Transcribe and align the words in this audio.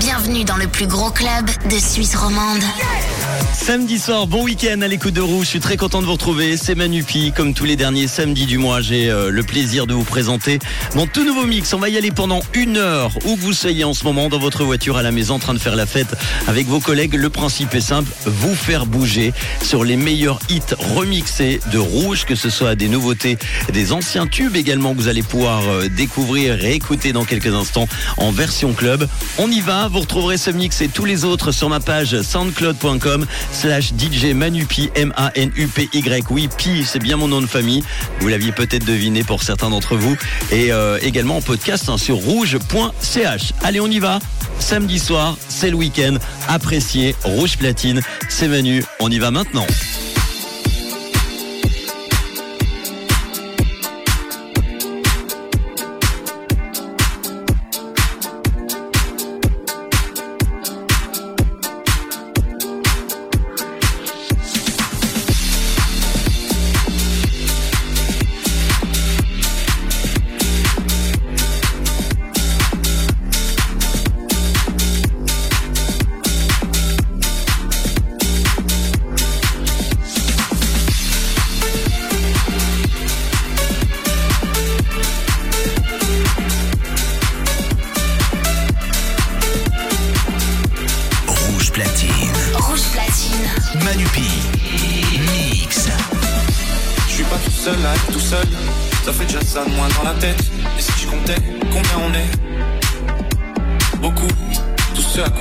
Bienvenue 0.00 0.44
dans 0.44 0.56
le 0.56 0.66
plus 0.66 0.86
gros 0.86 1.10
club 1.10 1.46
de 1.70 1.78
Suisse 1.78 2.14
romande. 2.14 2.62
Samedi 3.52 3.98
soir, 3.98 4.26
bon 4.26 4.44
week-end 4.44 4.80
à 4.80 4.88
l'écoute 4.88 5.12
de 5.12 5.20
Rouge. 5.20 5.44
Je 5.44 5.50
suis 5.50 5.60
très 5.60 5.76
content 5.76 6.00
de 6.00 6.06
vous 6.06 6.12
retrouver. 6.12 6.56
C'est 6.56 6.74
Manupi. 6.74 7.32
Comme 7.36 7.52
tous 7.52 7.64
les 7.64 7.76
derniers 7.76 8.08
samedis 8.08 8.46
du 8.46 8.56
mois, 8.56 8.80
j'ai 8.80 9.10
euh, 9.10 9.30
le 9.30 9.42
plaisir 9.42 9.86
de 9.86 9.92
vous 9.92 10.04
présenter 10.04 10.58
mon 10.94 11.06
tout 11.06 11.24
nouveau 11.24 11.44
mix. 11.44 11.74
On 11.74 11.78
va 11.78 11.90
y 11.90 11.98
aller 11.98 12.10
pendant 12.10 12.40
une 12.54 12.78
heure. 12.78 13.10
Où 13.26 13.36
vous 13.36 13.52
soyez 13.52 13.84
en 13.84 13.92
ce 13.92 14.04
moment, 14.04 14.28
dans 14.28 14.38
votre 14.38 14.64
voiture, 14.64 14.96
à 14.96 15.02
la 15.02 15.12
maison, 15.12 15.34
en 15.34 15.38
train 15.38 15.52
de 15.52 15.58
faire 15.58 15.76
la 15.76 15.84
fête 15.84 16.16
avec 16.46 16.66
vos 16.66 16.80
collègues. 16.80 17.14
Le 17.14 17.28
principe 17.28 17.74
est 17.74 17.82
simple. 17.82 18.10
Vous 18.24 18.54
faire 18.54 18.86
bouger 18.86 19.34
sur 19.62 19.84
les 19.84 19.96
meilleurs 19.96 20.38
hits 20.48 20.74
remixés 20.94 21.60
de 21.70 21.78
Rouge, 21.78 22.24
que 22.24 22.34
ce 22.34 22.48
soit 22.48 22.74
des 22.74 22.88
nouveautés, 22.88 23.36
des 23.72 23.92
anciens 23.92 24.26
tubes 24.26 24.56
également 24.56 24.94
que 24.94 24.98
vous 24.98 25.08
allez 25.08 25.22
pouvoir 25.22 25.62
euh, 25.68 25.88
découvrir 25.88 26.64
et 26.64 26.74
écouter 26.74 27.12
dans 27.12 27.24
quelques 27.24 27.52
instants 27.52 27.88
en 28.16 28.30
version 28.30 28.72
club. 28.72 29.06
On 29.36 29.50
y 29.50 29.60
va. 29.60 29.88
Vous 29.88 30.00
retrouverez 30.00 30.38
ce 30.38 30.50
mix 30.50 30.80
et 30.80 30.88
tous 30.88 31.04
les 31.04 31.24
autres 31.26 31.52
sur 31.52 31.68
ma 31.68 31.80
page 31.80 32.22
soundcloud.com 32.22 33.17
slash 33.52 33.92
DJ 33.92 34.34
Manupi, 34.34 34.90
M-A-N-U-P-Y. 34.94 36.24
Oui, 36.30 36.48
Pi, 36.56 36.84
c'est 36.84 36.98
bien 36.98 37.16
mon 37.16 37.28
nom 37.28 37.40
de 37.40 37.46
famille. 37.46 37.82
Vous 38.20 38.28
l'aviez 38.28 38.52
peut-être 38.52 38.84
deviné 38.84 39.22
pour 39.24 39.42
certains 39.42 39.70
d'entre 39.70 39.96
vous. 39.96 40.16
Et 40.50 40.72
euh, 40.72 40.98
également 41.02 41.36
en 41.36 41.42
podcast 41.42 41.88
hein, 41.88 41.98
sur 41.98 42.16
rouge.ch. 42.16 43.52
Allez, 43.62 43.80
on 43.80 43.88
y 43.88 43.98
va. 43.98 44.18
Samedi 44.58 44.98
soir, 44.98 45.36
c'est 45.48 45.70
le 45.70 45.76
week-end. 45.76 46.16
Appréciez 46.48 47.14
Rouge 47.24 47.56
Platine. 47.56 48.00
C'est 48.28 48.48
Manu. 48.48 48.84
On 49.00 49.10
y 49.10 49.18
va 49.18 49.30
maintenant. 49.30 49.66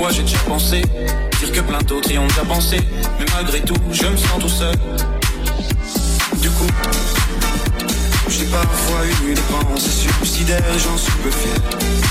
J'ai 0.10 0.24
déjà 0.24 0.38
pensé. 0.48 0.82
Dire 1.40 1.52
que 1.52 1.60
plein 1.60 1.80
d'autres 1.80 2.10
y 2.12 2.18
ont 2.18 2.28
déjà 2.28 2.46
pensé. 2.46 2.78
Mais 3.20 3.26
malgré 3.36 3.60
tout, 3.62 3.76
je 3.92 4.06
me 4.06 4.16
sens 4.16 4.40
tout 4.40 4.50
seul. 4.50 4.74
Du 6.42 6.50
coup, 6.50 6.68
j'ai 8.30 8.46
parfois 8.46 9.06
eu 9.26 9.34
des 9.34 9.42
pensées 9.42 9.90
suicidaires 9.90 10.64
j'en 10.78 10.98
suis 10.98 11.12
peu 11.24 11.32
fier. 11.32 11.56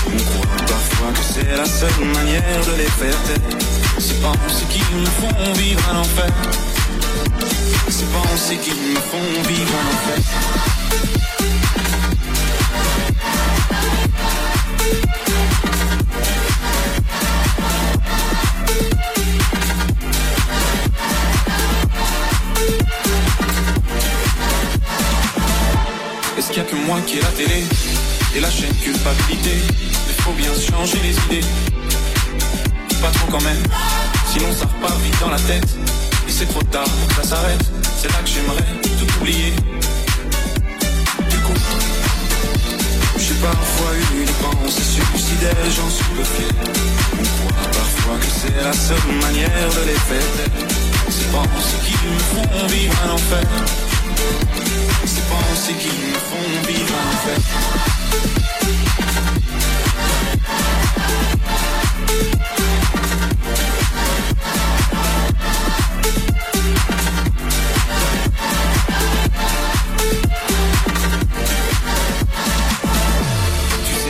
On 0.05 0.17
croit 0.17 0.65
parfois 0.67 1.11
que 1.13 1.23
c'est 1.33 1.57
la 1.57 1.65
seule 1.65 2.05
manière 2.13 2.65
de 2.67 2.77
les 2.77 2.85
faire 2.85 3.23
taire. 3.23 3.57
Ces 3.97 4.15
pensées 4.15 4.65
qui 4.69 4.81
me 4.95 5.05
font 5.05 5.53
vivre 5.53 5.81
un 5.91 5.99
enfer. 5.99 6.31
Ces 7.89 8.05
pensées 8.05 8.57
qui 8.57 8.71
me 8.71 8.95
font 8.95 9.41
vivre 9.47 9.73
un 9.73 9.87
enfer. 9.93 11.36
Qui 27.05 27.17
ai 27.17 27.21
la 27.21 27.27
télé 27.29 27.63
et 28.35 28.39
la 28.39 28.49
chaîne 28.49 28.73
culpabilité 28.75 29.51
Il 30.07 30.23
faut 30.23 30.31
bien 30.33 30.51
changer 30.53 30.99
les 31.03 31.15
idées. 31.25 31.47
Pas 33.01 33.09
trop 33.11 33.31
quand 33.31 33.43
même, 33.43 33.61
sinon 34.31 34.47
ça 34.53 34.65
repart 34.65 34.99
vite 35.01 35.19
dans 35.19 35.29
la 35.29 35.39
tête. 35.39 35.67
Et 36.27 36.31
c'est 36.31 36.45
trop 36.45 36.63
tard 36.63 36.85
pour 36.85 37.07
que 37.09 37.15
ça 37.15 37.23
s'arrête. 37.23 37.63
C'est 37.99 38.07
là 38.07 38.19
que 38.23 38.29
j'aimerais 38.29 38.65
tout 38.81 39.19
oublier. 39.19 39.53
Du 41.29 41.37
coup, 41.37 41.59
j'ai 43.17 43.35
parfois 43.35 43.91
eu 43.95 44.25
des 44.25 44.31
pensées 44.41 44.81
suicidaires, 44.83 45.65
j'en 45.75 45.89
suis 45.89 46.05
peu 46.15 46.23
fier. 46.23 46.51
On 47.13 47.23
croit 47.23 47.71
parfois 47.71 48.17
que 48.19 48.31
c'est 48.39 48.63
la 48.63 48.73
seule 48.73 49.15
manière 49.21 49.69
de 49.77 49.87
les 49.87 49.99
faire. 50.09 50.31
Ces 51.09 51.25
pensées 51.25 51.81
qui 51.85 51.93
me 52.07 52.19
font 52.19 52.67
vivre 52.67 52.93
un 53.05 53.11
enfer. 53.11 53.96
Ces 55.05 55.21
pensées 55.21 55.73
qui 55.79 55.87
me 55.87 56.13
font 56.13 56.67
vivre 56.67 56.95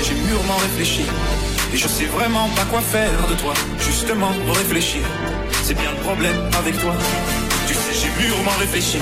j'ai 0.03 0.13
mûrement 0.13 0.55
réfléchi. 0.57 1.01
Et 1.73 1.77
je 1.77 1.87
sais 1.87 2.05
vraiment 2.05 2.49
pas 2.49 2.65
quoi 2.65 2.81
faire 2.81 3.27
de 3.29 3.35
toi. 3.35 3.53
Justement, 3.79 4.31
réfléchir. 4.53 5.01
C'est 5.63 5.73
bien 5.73 5.91
le 5.91 5.97
problème 5.97 6.37
avec 6.57 6.79
toi. 6.79 6.93
Tu 7.67 7.73
sais, 7.73 7.93
j'ai 7.93 8.27
mûrement 8.27 8.57
réfléchi. 8.59 8.99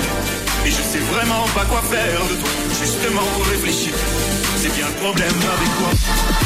Et 0.66 0.70
je 0.70 0.82
sais 0.82 0.98
vraiment 0.98 1.44
pas 1.54 1.64
quoi 1.64 1.80
faire 1.80 2.26
de 2.28 2.34
toi. 2.34 2.50
Justement, 2.80 3.22
réfléchir. 3.52 3.92
C'est 4.56 4.74
bien 4.74 4.88
le 4.88 4.94
problème 4.94 5.30
avec 5.30 5.68
toi. 5.78 6.45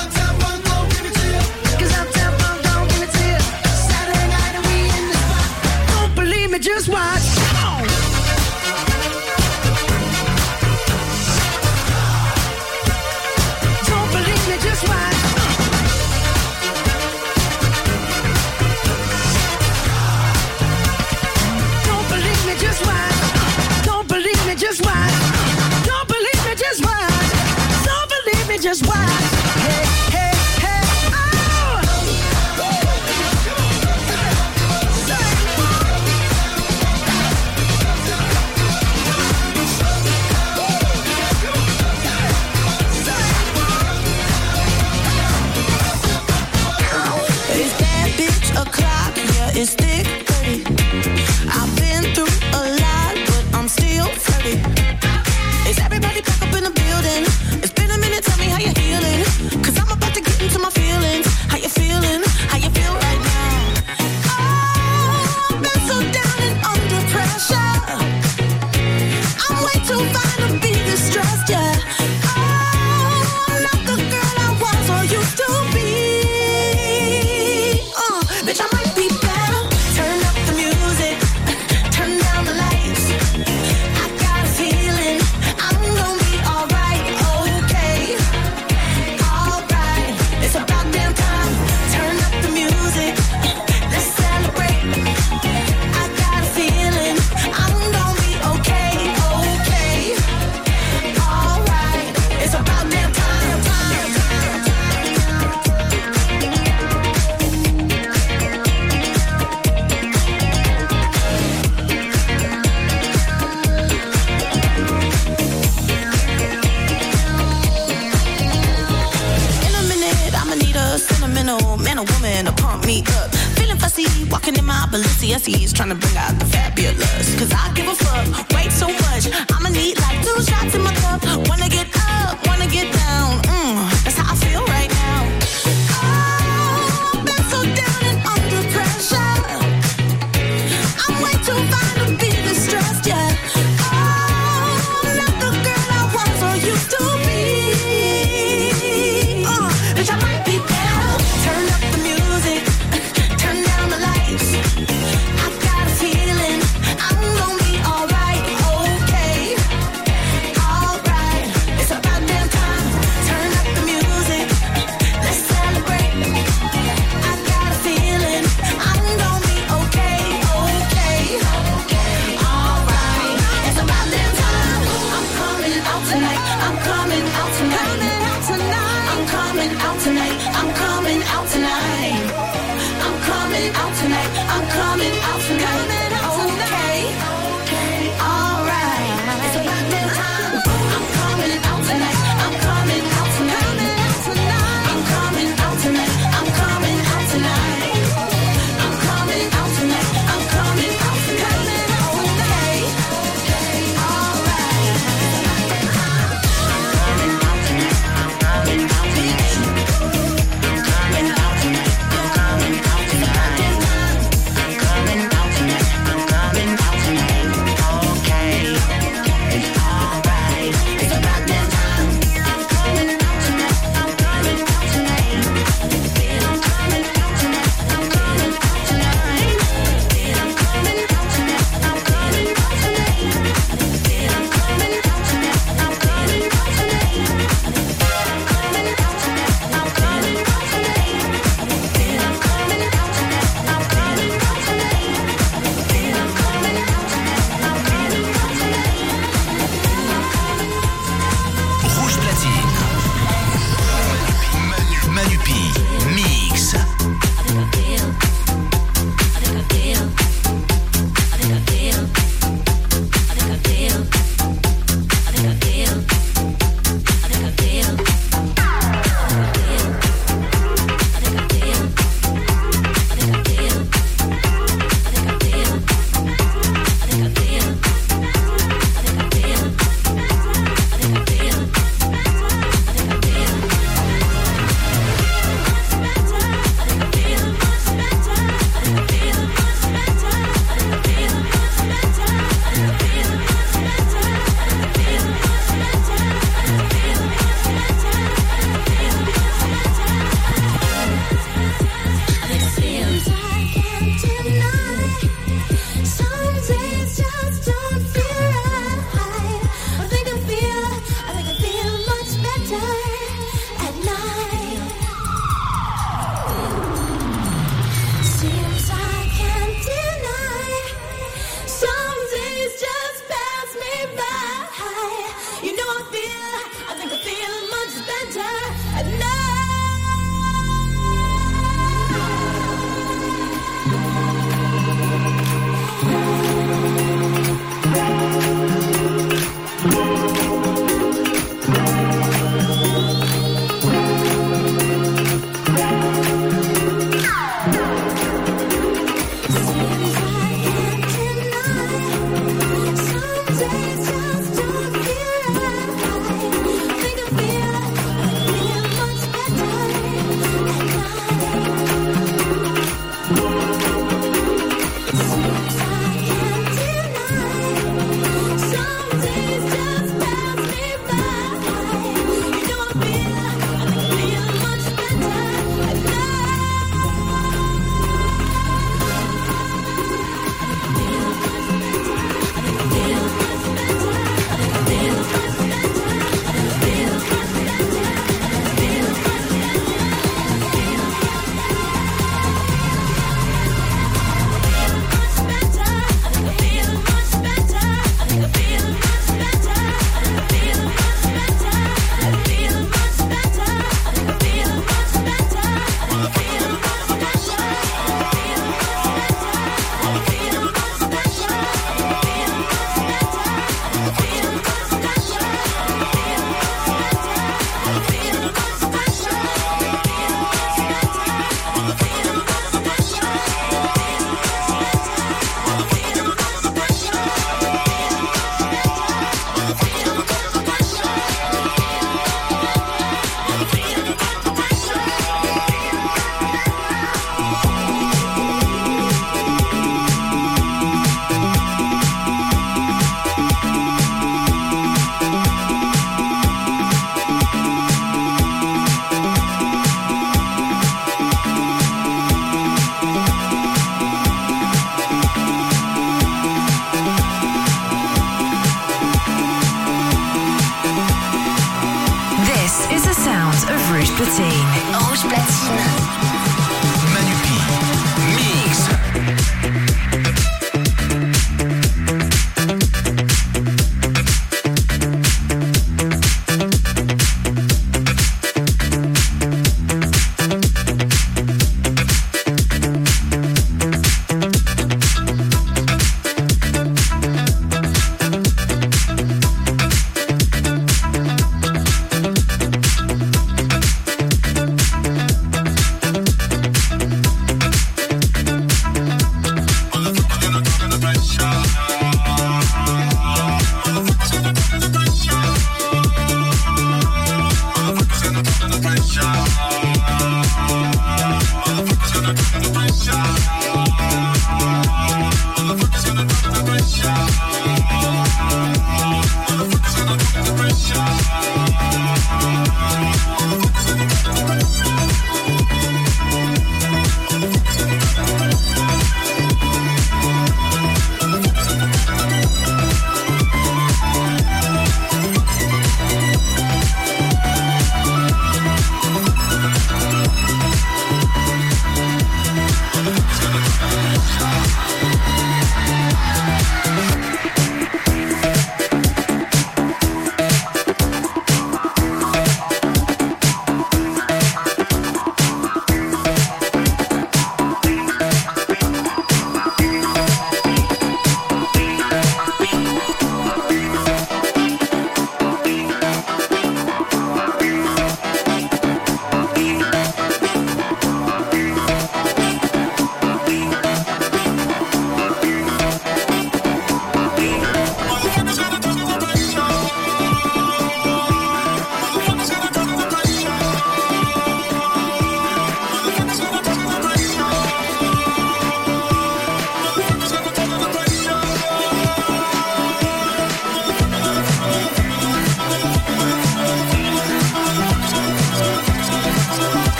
just 28.61 28.85
watch. 28.85 29.40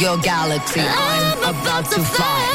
Your 0.00 0.16
galaxy. 0.18 0.80
I'm 0.80 1.54
about 1.54 1.84
to 1.90 2.00
fly. 2.00 2.49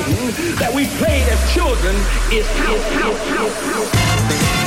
that 0.00 0.72
we 0.74 0.86
played 0.98 1.28
as 1.28 1.52
children 1.52 1.94
is 2.32 2.46
house. 2.58 4.57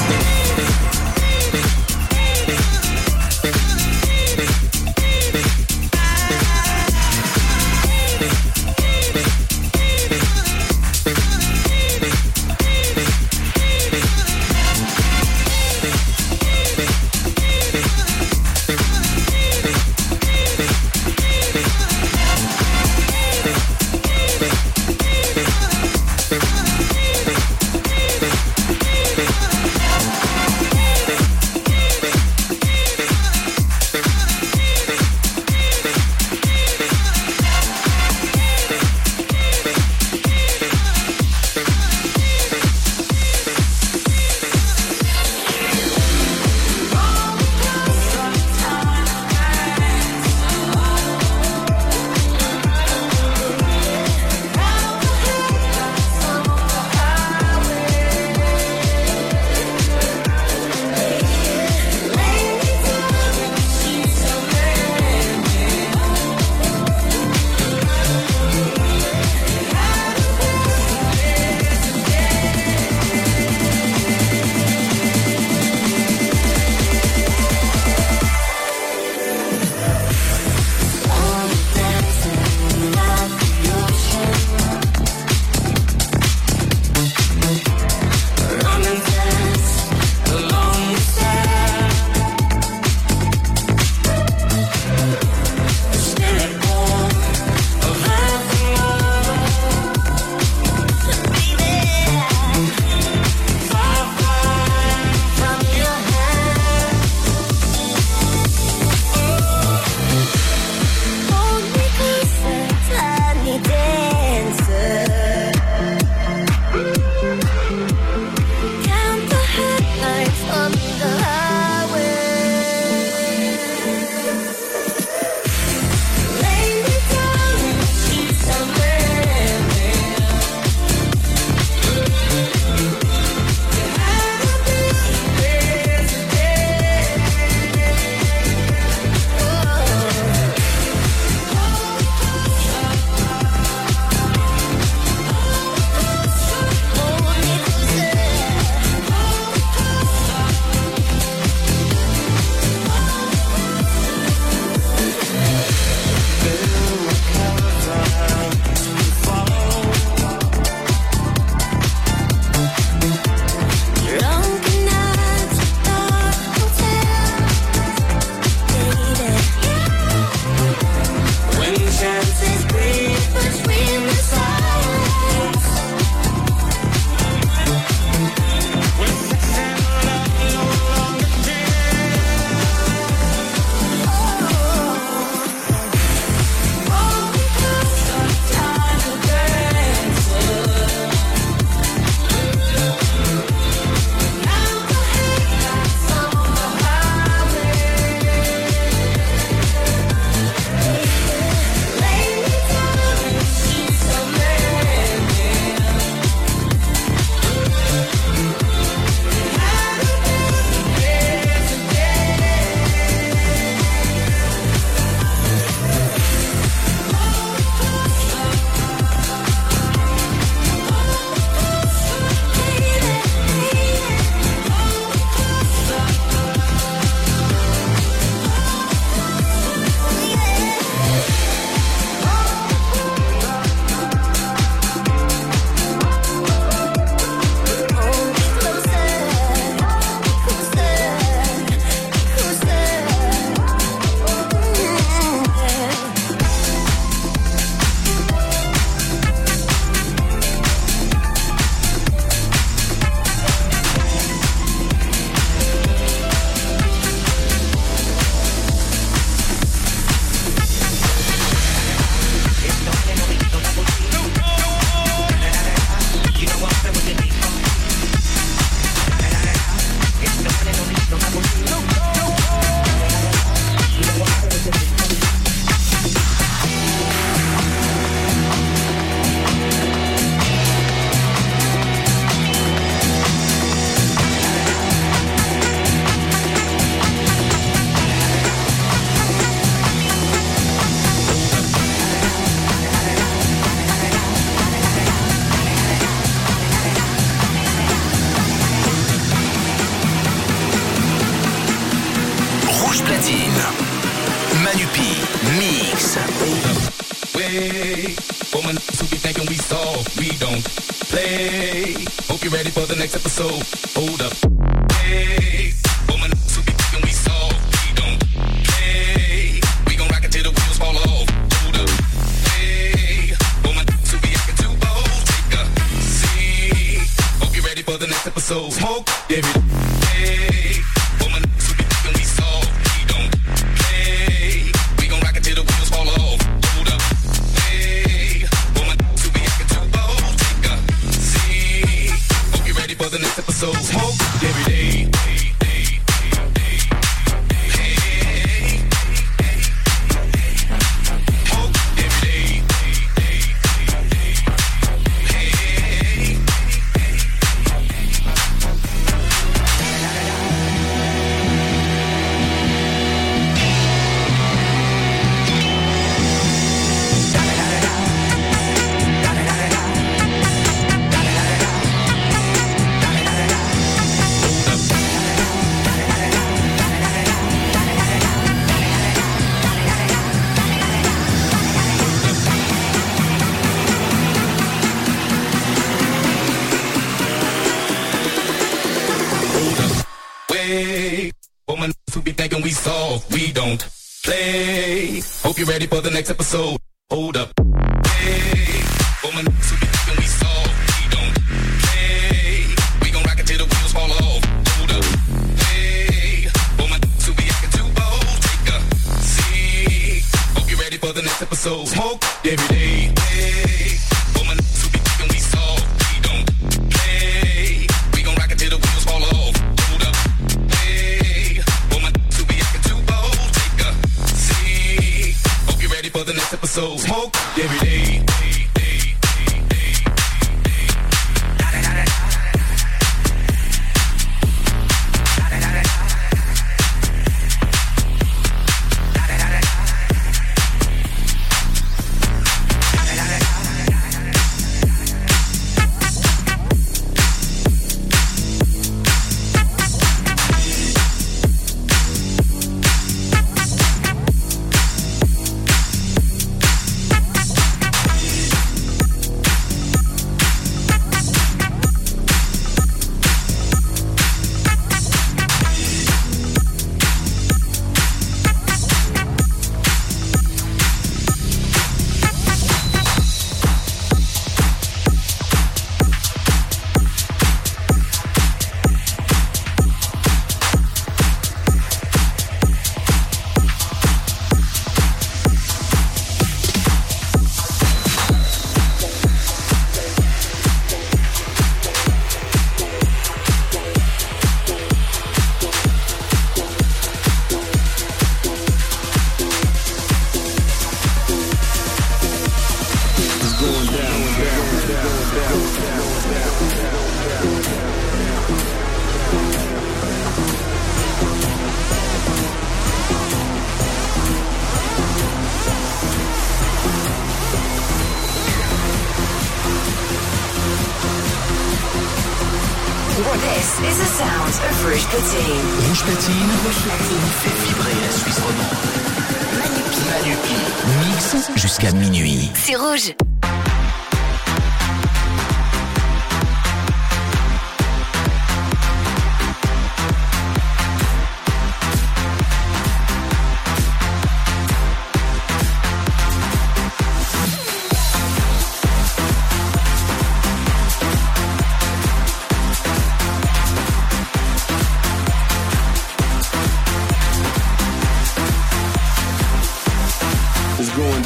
So 396.52 396.81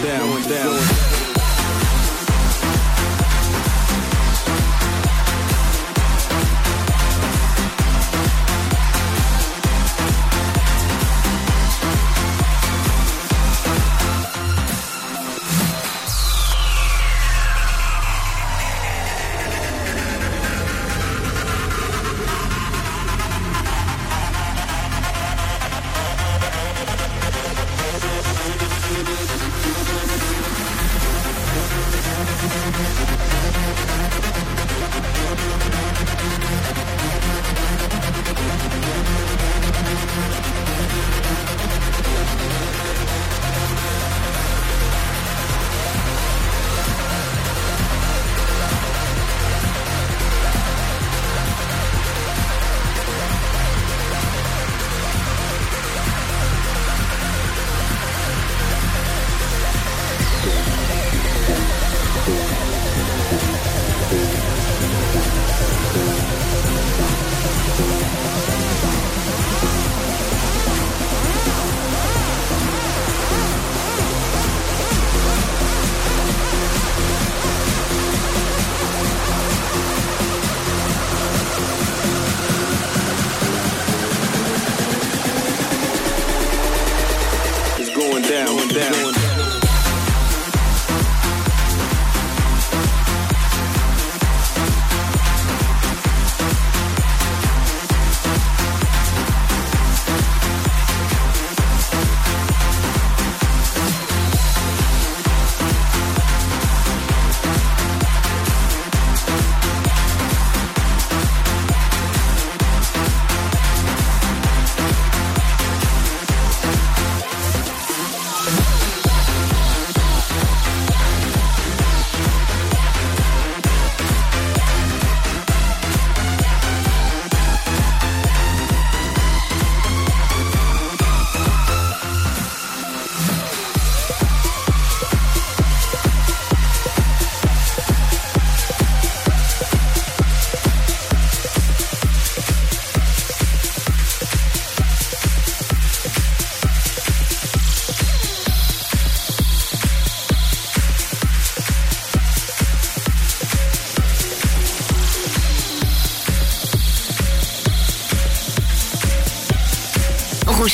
down, 0.06 0.42
down. 0.44 1.15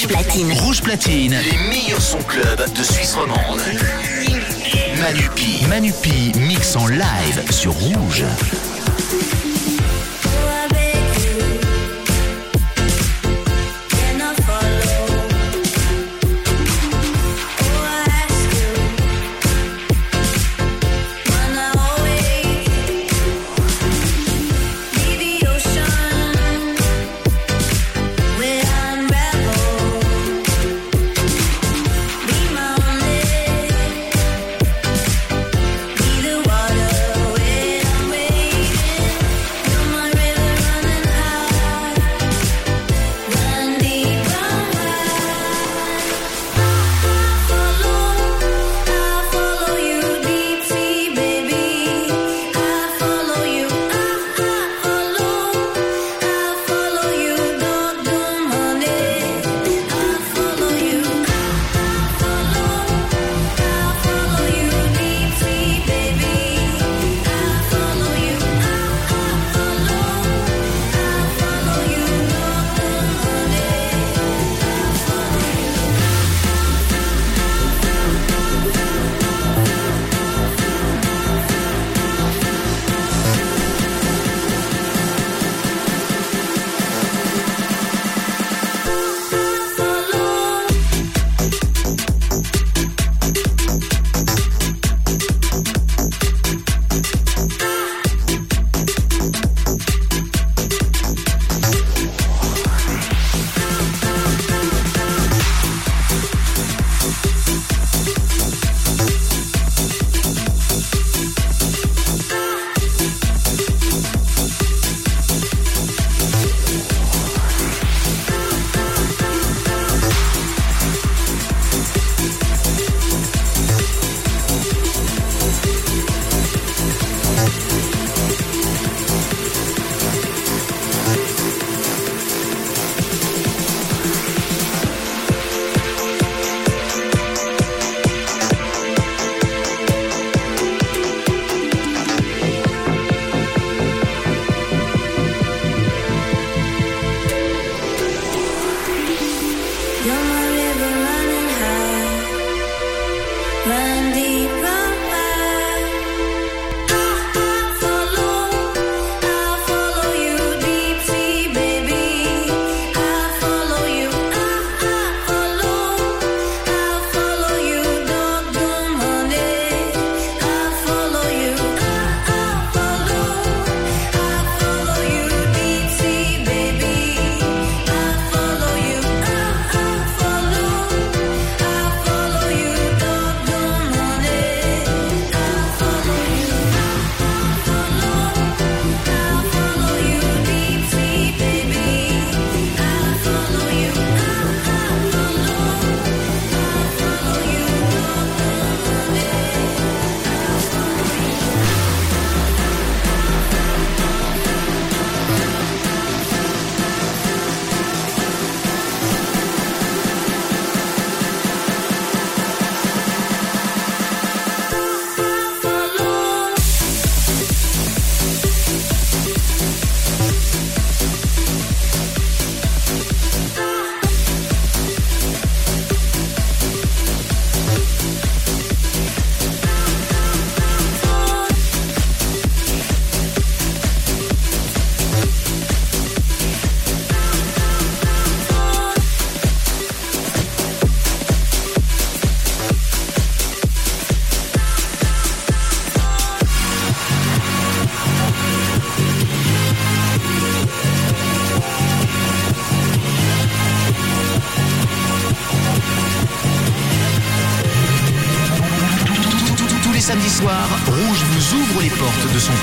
Rouge 0.01 0.07
platine. 0.07 0.51
Rouge 0.53 0.81
platine, 0.81 1.37
les 1.43 1.57
meilleurs 1.69 2.01
sons 2.01 2.23
club 2.23 2.73
de 2.73 2.83
Suisse 2.83 3.13
romande. 3.13 3.61
Manupi, 4.99 5.63
Manupi 5.67 6.31
mix 6.39 6.75
en 6.75 6.87
live 6.87 7.51
sur 7.51 7.71
Rouge. 7.73 8.23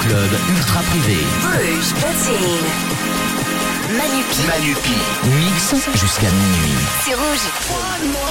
Club 0.08 0.30
ultra 0.56 0.80
privé. 0.84 1.18
Rouge 1.42 1.92
platine. 1.94 2.68
Manupi. 3.90 4.46
Manupi. 4.46 4.96
Mix 5.36 5.74
jusqu'à 5.94 6.30
minuit. 6.30 6.78
C'est 7.04 7.14
rouge. 7.14 8.27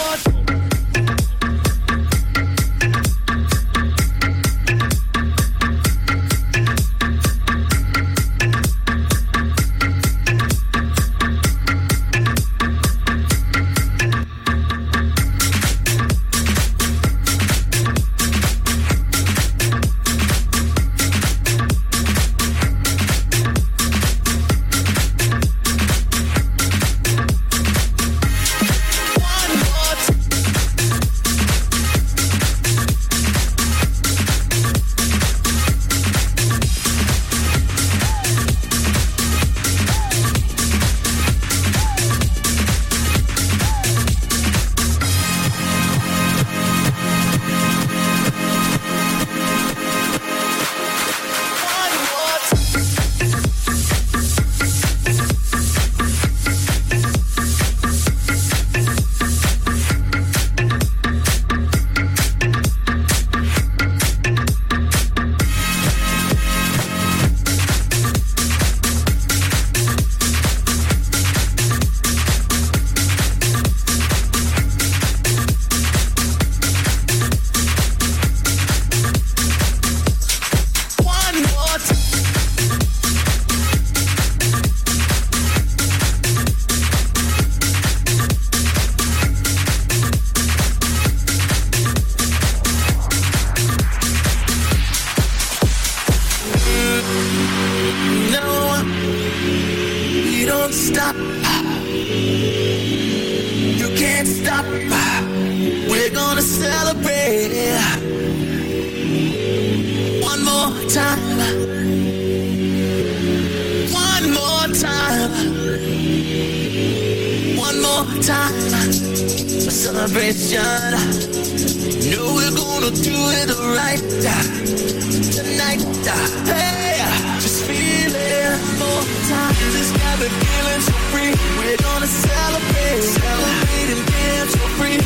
Just 129.78 129.94
got 129.94 130.18
me 130.20 130.28
feeling 130.28 130.82
so 130.82 130.94
free. 131.14 131.32
We're 131.58 131.78
gonna 131.78 132.08
celebrate, 132.10 133.02
celebrate 133.04 133.90
and 133.94 134.04
dance 134.10 134.54
for 134.58 134.70
free. 134.82 134.98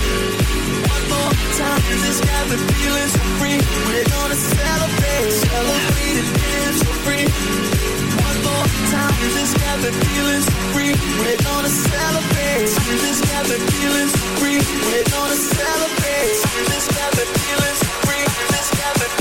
One 0.95 1.05
more 1.11 1.33
time, 1.59 1.81
just 2.07 2.23
got 2.23 2.43
me 2.47 2.55
feeling 2.79 3.09
so 3.11 3.21
free. 3.39 3.59
We're 3.91 4.07
gonna 4.15 4.39
celebrate, 4.39 5.31
celebrate 5.43 6.17
and 6.23 6.31
dance 6.39 6.79
for 6.87 6.97
free. 7.03 7.27
One 8.23 8.39
more 8.47 8.67
time, 8.95 9.15
just 9.35 9.59
got 9.59 9.77
me 9.83 9.91
feeling 9.91 10.43
so 10.47 10.55
free. 10.71 10.95
We're 11.19 11.41
gonna 11.43 11.73
celebrate, 11.91 12.71
just 13.03 13.21
got 13.27 13.43
me 13.51 13.57
feeling 13.75 14.07
so 14.07 14.23
free. 14.39 14.59
We're 14.87 15.07
gonna 15.11 15.35
celebrate, 15.35 16.35
just 16.71 16.87
got 16.95 17.11
me 17.17 17.23
feeling 17.27 17.75
so 17.83 17.89
free. 18.07 18.25
Just 18.55 18.71
got 18.79 18.93
me 18.99 19.20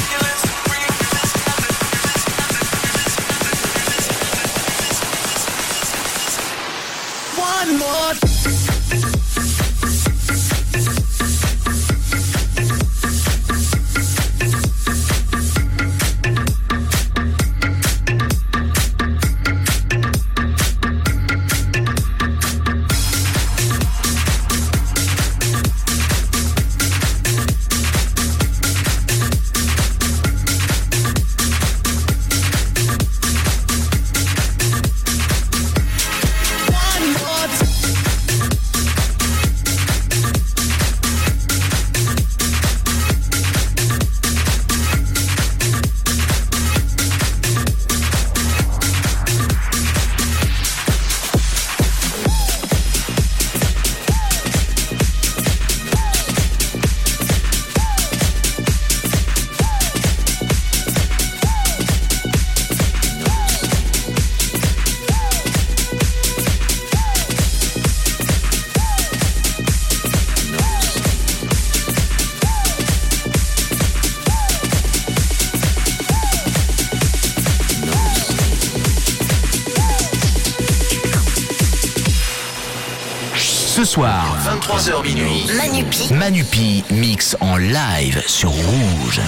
23h 84.71 85.03
minuit. 85.03 85.47
Manupi. 85.57 86.15
Manupi 86.15 86.85
mix 86.93 87.37
en 87.41 87.57
live 87.57 88.23
sur 88.29 88.51
Rouge. 88.51 89.21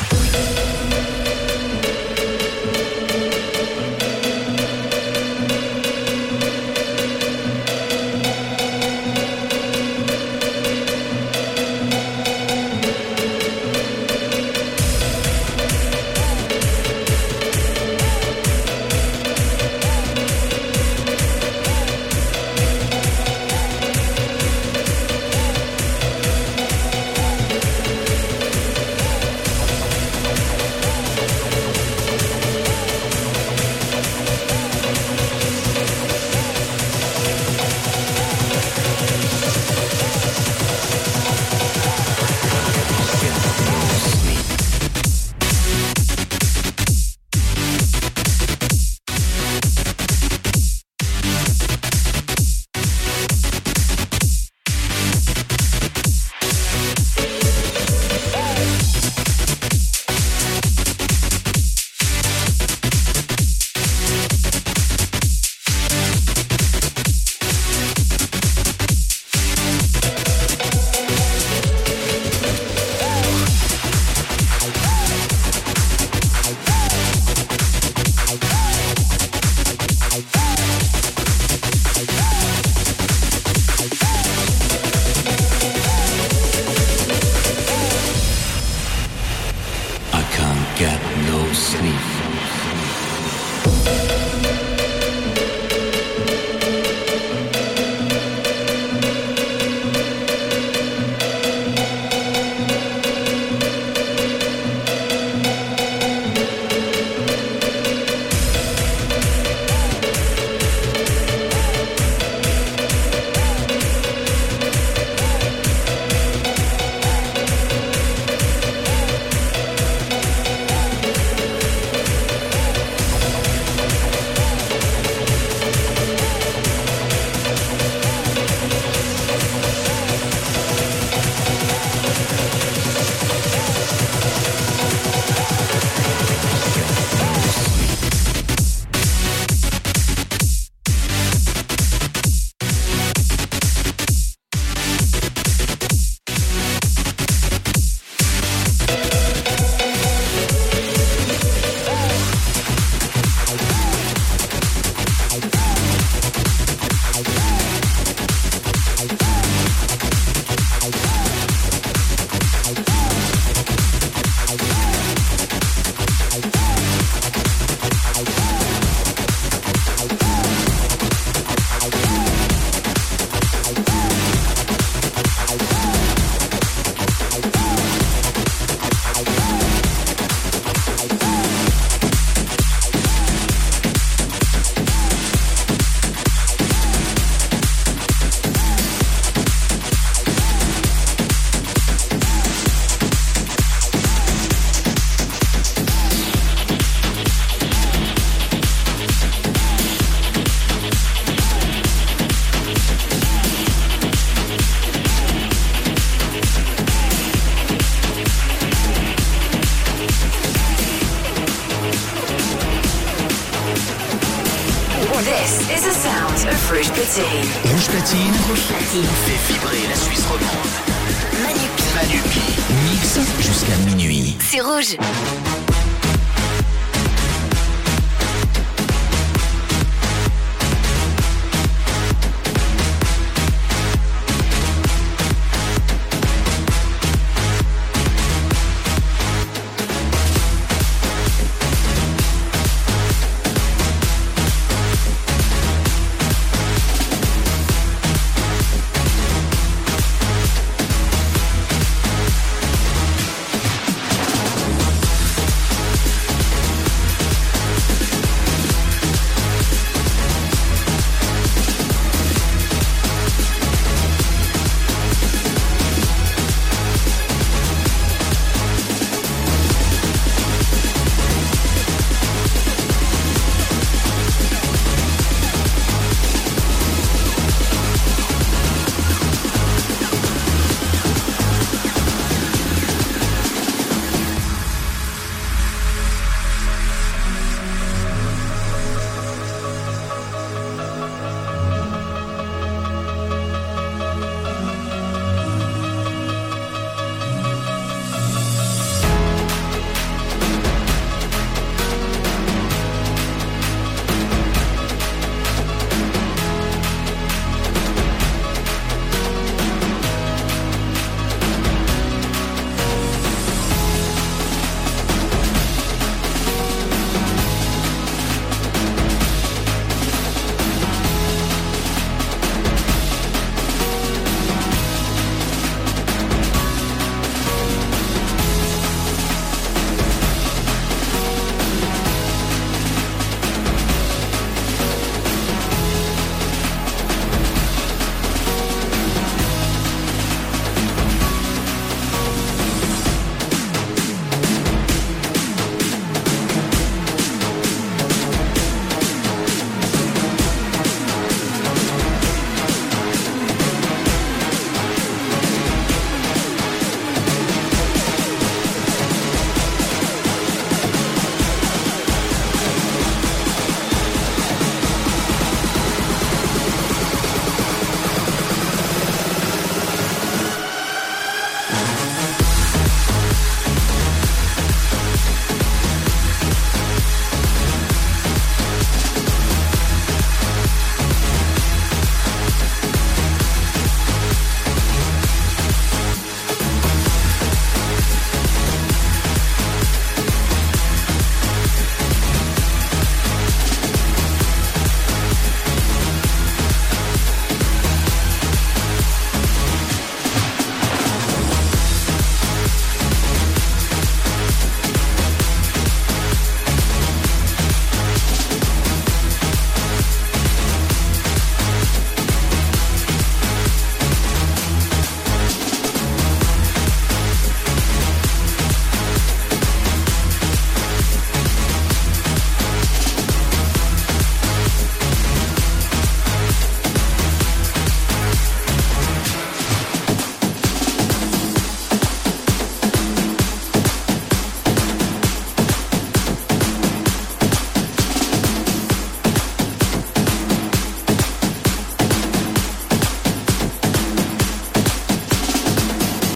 C'est 224.53 224.61
rouge. 224.61 224.98